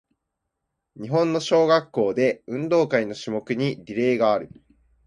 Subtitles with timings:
[0.99, 4.49] 日本の小学校で、運動会の種目にリレーがある。